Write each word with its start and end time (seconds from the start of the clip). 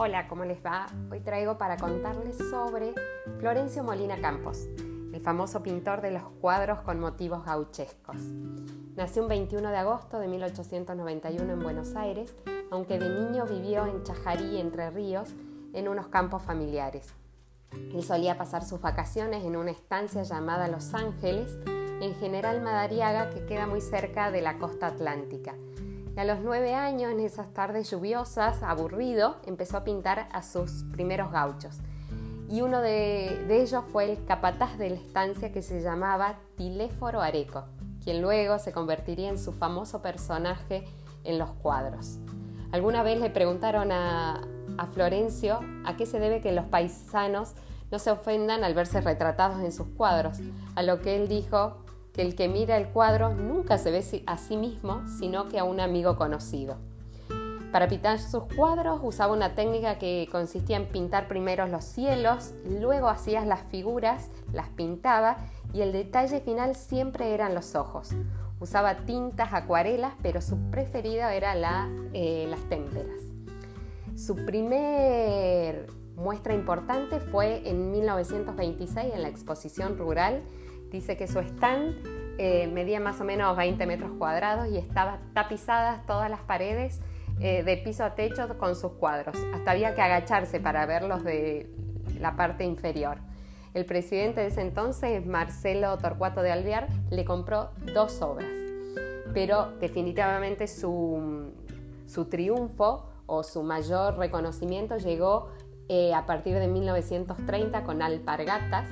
Hola, 0.00 0.28
¿cómo 0.28 0.44
les 0.44 0.64
va? 0.64 0.86
Hoy 1.10 1.18
traigo 1.18 1.58
para 1.58 1.76
contarles 1.76 2.38
sobre 2.38 2.94
Florencio 3.40 3.82
Molina 3.82 4.20
Campos, 4.20 4.68
el 5.12 5.20
famoso 5.20 5.60
pintor 5.60 6.02
de 6.02 6.12
los 6.12 6.22
cuadros 6.40 6.82
con 6.82 7.00
motivos 7.00 7.44
gauchescos. 7.44 8.14
Nació 8.94 9.22
un 9.22 9.28
21 9.28 9.68
de 9.70 9.76
agosto 9.76 10.20
de 10.20 10.28
1891 10.28 11.52
en 11.52 11.58
Buenos 11.58 11.96
Aires, 11.96 12.32
aunque 12.70 13.00
de 13.00 13.10
niño 13.10 13.44
vivió 13.46 13.86
en 13.86 14.04
Chajarí, 14.04 14.60
Entre 14.60 14.88
Ríos, 14.90 15.30
en 15.72 15.88
unos 15.88 16.06
campos 16.06 16.44
familiares. 16.44 17.12
Él 17.72 18.04
solía 18.04 18.38
pasar 18.38 18.64
sus 18.64 18.80
vacaciones 18.80 19.44
en 19.44 19.56
una 19.56 19.72
estancia 19.72 20.22
llamada 20.22 20.68
Los 20.68 20.94
Ángeles, 20.94 21.58
en 21.66 22.14
General 22.14 22.62
Madariaga, 22.62 23.30
que 23.30 23.44
queda 23.46 23.66
muy 23.66 23.80
cerca 23.80 24.30
de 24.30 24.42
la 24.42 24.58
costa 24.60 24.86
atlántica 24.86 25.56
a 26.18 26.24
los 26.24 26.40
nueve 26.40 26.74
años, 26.74 27.12
en 27.12 27.20
esas 27.20 27.52
tardes 27.54 27.90
lluviosas, 27.90 28.62
aburrido, 28.62 29.36
empezó 29.46 29.76
a 29.76 29.84
pintar 29.84 30.28
a 30.32 30.42
sus 30.42 30.84
primeros 30.90 31.30
gauchos. 31.30 31.78
Y 32.50 32.62
uno 32.62 32.80
de, 32.80 33.46
ellos 33.48 33.84
fue 33.92 34.10
el 34.10 34.24
capataz 34.24 34.78
de 34.78 34.90
la 34.90 34.96
estancia 34.96 35.52
que 35.52 35.62
se 35.62 35.80
llamaba 35.80 36.38
Tiléforo 36.56 37.20
Areco, 37.20 37.64
quien 38.02 38.20
luego 38.20 38.58
se 38.58 38.72
convertiría 38.72 39.28
en 39.28 39.38
su 39.38 39.52
famoso 39.52 40.02
personaje 40.02 40.84
en 41.22 41.38
los 41.38 41.50
cuadros. 41.50 42.18
Alguna 42.72 43.02
vez 43.02 43.20
le 43.20 43.30
preguntaron 43.30 43.92
a, 43.92 44.40
a 44.76 44.86
Florencio 44.86 45.60
a 45.84 45.96
qué 45.96 46.04
se 46.04 46.18
debe 46.18 46.40
que 46.40 46.52
los 46.52 46.64
paisanos 46.64 47.54
no 47.92 47.98
se 47.98 48.10
ofendan 48.10 48.64
al 48.64 48.74
verse 48.74 49.00
retratados 49.00 49.60
en 49.62 49.70
sus 49.70 49.86
cuadros, 49.88 50.38
a 50.74 50.82
lo 50.82 51.00
que 51.00 51.16
él 51.16 51.28
dijo 51.28 51.84
que 52.18 52.22
el 52.22 52.34
que 52.34 52.48
mira 52.48 52.76
el 52.76 52.88
cuadro 52.88 53.32
nunca 53.32 53.78
se 53.78 53.92
ve 53.92 54.04
a 54.26 54.38
sí 54.38 54.56
mismo, 54.56 55.06
sino 55.06 55.48
que 55.48 55.60
a 55.60 55.62
un 55.62 55.78
amigo 55.78 56.16
conocido. 56.16 56.74
Para 57.70 57.86
pintar 57.86 58.18
sus 58.18 58.42
cuadros 58.56 58.98
usaba 59.04 59.32
una 59.32 59.54
técnica 59.54 59.98
que 59.98 60.28
consistía 60.32 60.78
en 60.78 60.86
pintar 60.86 61.28
primero 61.28 61.68
los 61.68 61.84
cielos, 61.84 62.54
luego 62.64 63.08
hacías 63.08 63.46
las 63.46 63.60
figuras, 63.60 64.32
las 64.52 64.68
pintaba 64.70 65.36
y 65.72 65.82
el 65.82 65.92
detalle 65.92 66.40
final 66.40 66.74
siempre 66.74 67.34
eran 67.34 67.54
los 67.54 67.76
ojos. 67.76 68.10
Usaba 68.58 69.04
tintas, 69.06 69.52
acuarelas, 69.52 70.14
pero 70.20 70.40
su 70.40 70.58
preferida 70.72 71.32
era 71.36 71.54
la, 71.54 71.88
eh, 72.14 72.48
las 72.50 72.68
témperas. 72.68 73.22
Su 74.16 74.34
primer 74.44 75.86
muestra 76.16 76.52
importante 76.52 77.20
fue 77.20 77.62
en 77.64 77.92
1926 77.92 79.14
en 79.14 79.22
la 79.22 79.28
exposición 79.28 79.96
rural 79.96 80.42
Dice 80.90 81.16
que 81.16 81.26
su 81.26 81.38
stand 81.40 81.96
eh, 82.38 82.68
medía 82.68 83.00
más 83.00 83.20
o 83.20 83.24
menos 83.24 83.56
20 83.56 83.84
metros 83.86 84.12
cuadrados 84.16 84.68
y 84.68 84.78
estaba 84.78 85.18
tapizadas 85.34 86.06
todas 86.06 86.30
las 86.30 86.40
paredes 86.40 87.00
eh, 87.40 87.62
de 87.62 87.76
piso 87.76 88.04
a 88.04 88.14
techo 88.14 88.56
con 88.58 88.76
sus 88.76 88.92
cuadros. 88.92 89.36
Hasta 89.54 89.70
había 89.70 89.94
que 89.94 90.02
agacharse 90.02 90.60
para 90.60 90.86
verlos 90.86 91.24
de 91.24 91.68
la 92.20 92.36
parte 92.36 92.64
inferior. 92.64 93.18
El 93.74 93.84
presidente 93.84 94.40
de 94.40 94.46
ese 94.48 94.62
entonces, 94.62 95.24
Marcelo 95.26 95.98
Torcuato 95.98 96.42
de 96.42 96.50
Alvear, 96.50 96.88
le 97.10 97.24
compró 97.24 97.70
dos 97.94 98.22
obras, 98.22 98.50
pero 99.34 99.72
definitivamente 99.78 100.66
su, 100.66 101.52
triunfo 102.30 103.08
o 103.26 103.42
su 103.42 103.62
mayor 103.62 104.16
reconocimiento 104.16 104.96
llegó 104.96 105.48
eh, 105.88 106.14
a 106.14 106.24
partir 106.26 106.54
de 106.54 106.66
1930 106.66 107.84
con 107.84 108.02
Alpargatas, 108.02 108.88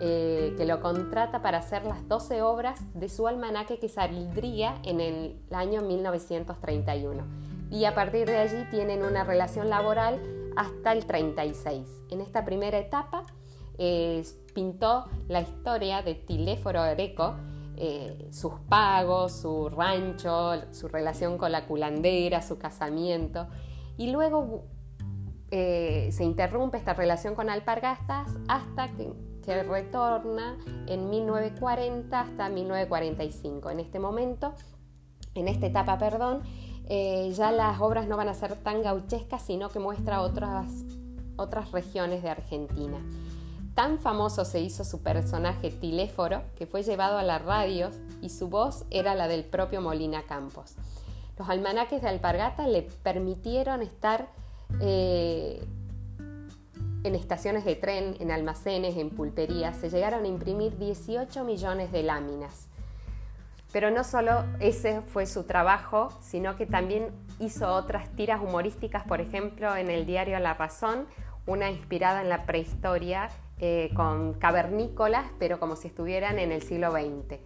eh, 0.00 0.54
que 0.56 0.64
lo 0.64 0.80
contrata 0.80 1.42
para 1.42 1.58
hacer 1.58 1.84
las 1.84 2.06
12 2.06 2.42
obras 2.42 2.80
de 2.94 3.08
su 3.08 3.26
almanaque 3.26 3.80
que 3.80 3.88
saldría 3.88 4.80
en 4.84 5.00
el 5.00 5.40
año 5.50 5.82
1931. 5.82 7.24
Y 7.70 7.84
a 7.84 7.94
partir 7.94 8.28
de 8.28 8.38
allí 8.38 8.64
tienen 8.70 9.02
una 9.02 9.24
relación 9.24 9.68
laboral 9.68 10.22
hasta 10.56 10.92
el 10.92 11.04
36. 11.04 12.04
En 12.10 12.20
esta 12.20 12.44
primera 12.44 12.78
etapa 12.78 13.24
eh, 13.76 14.22
pintó 14.54 15.06
la 15.26 15.40
historia 15.40 16.02
de 16.02 16.14
Tiléforo 16.14 16.80
Areco, 16.80 17.34
eh, 17.76 18.28
sus 18.30 18.54
pagos, 18.68 19.32
su 19.32 19.68
rancho, 19.68 20.52
su 20.72 20.86
relación 20.86 21.38
con 21.38 21.50
la 21.50 21.66
culandera, 21.66 22.40
su 22.42 22.56
casamiento. 22.56 23.48
Y 23.96 24.10
luego 24.10 24.64
se 25.50 26.24
interrumpe 26.24 26.76
esta 26.76 26.92
relación 26.92 27.34
con 27.34 27.48
Alpargastas 27.48 28.30
hasta 28.48 28.88
que 28.88 29.14
que 29.48 29.62
retorna 29.62 30.58
en 30.86 31.08
1940 31.08 32.20
hasta 32.20 32.50
1945. 32.50 33.70
En 33.70 33.80
este 33.80 33.98
momento, 33.98 34.52
en 35.34 35.48
esta 35.48 35.64
etapa, 35.64 35.96
perdón, 35.96 36.42
eh, 36.86 37.32
ya 37.34 37.50
las 37.50 37.80
obras 37.80 38.06
no 38.06 38.18
van 38.18 38.28
a 38.28 38.34
ser 38.34 38.56
tan 38.56 38.82
gauchescas, 38.82 39.40
sino 39.40 39.70
que 39.70 39.78
muestra 39.78 40.20
otras, 40.20 40.84
otras 41.36 41.72
regiones 41.72 42.22
de 42.22 42.28
Argentina. 42.28 42.98
Tan 43.74 43.98
famoso 43.98 44.44
se 44.44 44.60
hizo 44.60 44.84
su 44.84 45.02
personaje 45.02 45.70
Tiléforo 45.70 46.42
que 46.54 46.66
fue 46.66 46.82
llevado 46.82 47.16
a 47.16 47.22
la 47.22 47.38
radio 47.38 47.88
y 48.20 48.28
su 48.28 48.50
voz 48.50 48.84
era 48.90 49.14
la 49.14 49.28
del 49.28 49.44
propio 49.44 49.80
Molina 49.80 50.24
Campos. 50.24 50.74
Los 51.38 51.48
almanaques 51.48 52.02
de 52.02 52.08
Alpargata 52.08 52.68
le 52.68 52.82
permitieron 52.82 53.80
estar 53.80 54.28
eh, 54.82 55.66
en 57.04 57.14
estaciones 57.14 57.64
de 57.64 57.76
tren, 57.76 58.16
en 58.20 58.30
almacenes, 58.30 58.96
en 58.96 59.10
pulperías, 59.10 59.76
se 59.76 59.90
llegaron 59.90 60.24
a 60.24 60.28
imprimir 60.28 60.76
18 60.78 61.44
millones 61.44 61.92
de 61.92 62.02
láminas. 62.02 62.68
Pero 63.72 63.90
no 63.90 64.02
solo 64.02 64.44
ese 64.60 65.02
fue 65.02 65.26
su 65.26 65.44
trabajo, 65.44 66.08
sino 66.20 66.56
que 66.56 66.66
también 66.66 67.10
hizo 67.38 67.68
otras 67.72 68.08
tiras 68.10 68.40
humorísticas, 68.40 69.04
por 69.04 69.20
ejemplo, 69.20 69.76
en 69.76 69.90
el 69.90 70.06
diario 70.06 70.38
La 70.38 70.54
Razón, 70.54 71.06
una 71.46 71.70
inspirada 71.70 72.22
en 72.22 72.28
la 72.28 72.46
prehistoria 72.46 73.28
eh, 73.60 73.90
con 73.94 74.34
cavernícolas, 74.34 75.26
pero 75.38 75.60
como 75.60 75.76
si 75.76 75.88
estuvieran 75.88 76.38
en 76.38 76.52
el 76.52 76.62
siglo 76.62 76.92
XX. 76.92 77.40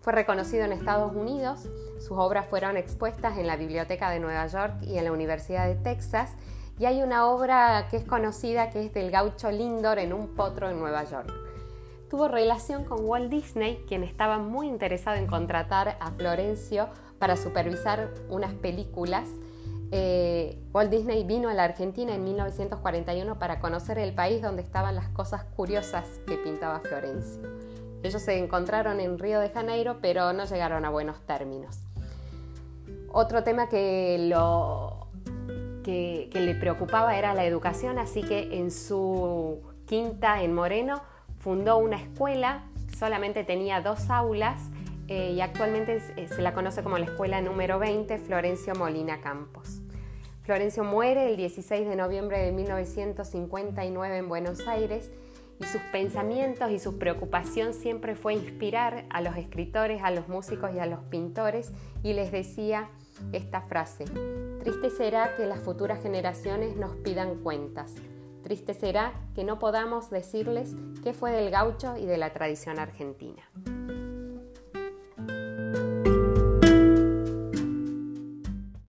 Fue 0.00 0.12
reconocido 0.12 0.64
en 0.64 0.72
Estados 0.72 1.14
Unidos, 1.14 1.68
sus 1.98 2.12
obras 2.12 2.46
fueron 2.46 2.76
expuestas 2.76 3.38
en 3.38 3.46
la 3.46 3.56
Biblioteca 3.56 4.10
de 4.10 4.20
Nueva 4.20 4.46
York 4.46 4.74
y 4.82 4.98
en 4.98 5.04
la 5.04 5.12
Universidad 5.12 5.66
de 5.66 5.74
Texas 5.74 6.32
y 6.78 6.84
hay 6.84 7.02
una 7.02 7.28
obra 7.28 7.88
que 7.90 7.96
es 7.96 8.04
conocida 8.04 8.70
que 8.70 8.84
es 8.84 8.92
del 8.92 9.10
gaucho 9.10 9.50
Lindor 9.50 9.98
en 9.98 10.12
un 10.12 10.34
potro 10.34 10.68
en 10.68 10.78
Nueva 10.78 11.04
York. 11.04 11.32
Tuvo 12.10 12.28
relación 12.28 12.84
con 12.84 13.04
Walt 13.04 13.30
Disney, 13.30 13.84
quien 13.88 14.04
estaba 14.04 14.38
muy 14.38 14.68
interesado 14.68 15.16
en 15.16 15.26
contratar 15.26 15.96
a 16.00 16.12
Florencio 16.12 16.88
para 17.18 17.36
supervisar 17.36 18.10
unas 18.28 18.52
películas. 18.54 19.28
Eh, 19.90 20.58
Walt 20.72 20.90
Disney 20.90 21.24
vino 21.24 21.48
a 21.48 21.54
la 21.54 21.64
Argentina 21.64 22.14
en 22.14 22.22
1941 22.24 23.38
para 23.38 23.58
conocer 23.58 23.98
el 23.98 24.14
país 24.14 24.42
donde 24.42 24.62
estaban 24.62 24.94
las 24.94 25.08
cosas 25.08 25.44
curiosas 25.56 26.04
que 26.26 26.36
pintaba 26.36 26.80
Florencio. 26.80 27.42
Ellos 28.02 28.22
se 28.22 28.38
encontraron 28.38 29.00
en 29.00 29.18
Río 29.18 29.40
de 29.40 29.48
Janeiro, 29.48 29.98
pero 30.00 30.32
no 30.32 30.44
llegaron 30.44 30.84
a 30.84 30.90
buenos 30.90 31.20
términos. 31.26 31.80
Otro 33.10 33.42
tema 33.42 33.68
que 33.68 34.26
lo 34.28 34.95
que, 35.86 36.28
le 36.34 36.54
preocupaba 36.56 37.16
era 37.16 37.32
la 37.32 37.44
educación, 37.44 38.00
así 38.00 38.22
que 38.22 38.58
en 38.58 38.72
su 38.72 39.60
quinta 39.86 40.42
en 40.42 40.52
Moreno 40.52 41.00
fundó 41.38 41.78
una 41.78 41.96
escuela, 41.96 42.64
solamente 42.98 43.44
tenía 43.44 43.80
dos 43.80 44.10
aulas 44.10 44.60
eh, 45.06 45.32
y 45.36 45.40
actualmente 45.40 46.02
eh, 46.16 46.26
se 46.26 46.42
la 46.42 46.54
conoce 46.54 46.82
como 46.82 46.98
la 46.98 47.04
escuela 47.04 47.40
número 47.40 47.78
20 47.78 48.18
Florencio 48.18 48.74
Molina 48.74 49.20
Campos. 49.20 49.80
Florencio 50.42 50.82
muere 50.82 51.28
el 51.28 51.36
16 51.36 51.88
de 51.88 51.94
noviembre 51.94 52.38
de 52.38 52.50
1959 52.50 54.16
en 54.16 54.28
Buenos 54.28 54.66
Aires 54.66 55.12
y 55.60 55.64
sus 55.64 55.80
pensamientos 55.92 56.70
y 56.70 56.78
su 56.78 56.98
preocupación 56.98 57.72
siempre 57.72 58.14
fue 58.14 58.34
inspirar 58.34 59.06
a 59.10 59.20
los 59.20 59.36
escritores, 59.36 60.02
a 60.02 60.10
los 60.10 60.28
músicos 60.28 60.70
y 60.74 60.78
a 60.78 60.86
los 60.86 61.00
pintores 61.04 61.72
y 62.02 62.12
les 62.12 62.30
decía 62.32 62.90
esta 63.32 63.62
frase, 63.62 64.04
triste 64.60 64.90
será 64.90 65.34
que 65.36 65.46
las 65.46 65.60
futuras 65.60 66.02
generaciones 66.02 66.76
nos 66.76 66.96
pidan 66.96 67.36
cuentas, 67.36 67.94
triste 68.42 68.74
será 68.74 69.12
que 69.34 69.44
no 69.44 69.58
podamos 69.58 70.10
decirles 70.10 70.74
qué 71.02 71.14
fue 71.14 71.32
del 71.32 71.50
gaucho 71.50 71.96
y 71.96 72.04
de 72.04 72.18
la 72.18 72.32
tradición 72.32 72.78
argentina. 72.78 73.42